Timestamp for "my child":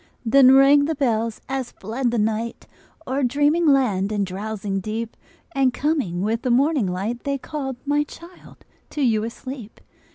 7.85-8.65